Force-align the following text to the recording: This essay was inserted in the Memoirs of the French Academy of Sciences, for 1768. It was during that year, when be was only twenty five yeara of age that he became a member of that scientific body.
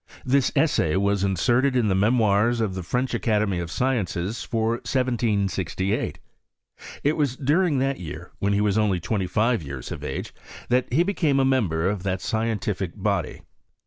This 0.25 0.51
essay 0.55 0.95
was 0.95 1.23
inserted 1.23 1.75
in 1.75 1.87
the 1.87 1.93
Memoirs 1.93 2.59
of 2.59 2.73
the 2.73 2.81
French 2.81 3.13
Academy 3.13 3.59
of 3.59 3.69
Sciences, 3.69 4.43
for 4.43 4.69
1768. 4.81 6.17
It 7.03 7.13
was 7.17 7.37
during 7.37 7.77
that 7.77 7.99
year, 7.99 8.31
when 8.39 8.53
be 8.53 8.61
was 8.61 8.79
only 8.79 8.99
twenty 8.99 9.27
five 9.27 9.61
yeara 9.61 9.91
of 9.91 10.03
age 10.03 10.33
that 10.69 10.91
he 10.91 11.03
became 11.03 11.39
a 11.39 11.45
member 11.45 11.87
of 11.87 12.01
that 12.01 12.19
scientific 12.19 12.93
body. 12.95 13.41